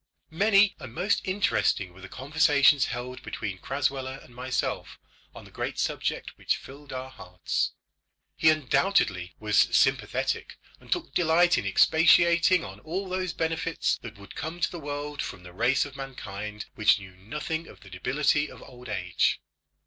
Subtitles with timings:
[0.31, 4.97] Many and most interesting were the conversations held between Crasweller and myself
[5.35, 7.73] on the great subject which filled our hearts.
[8.35, 14.33] He undoubtedly was sympathetic, and took delight in expatiating on all those benefits that would
[14.33, 18.49] come to the world from the race of mankind which knew nothing of the debility
[18.49, 19.39] of old age.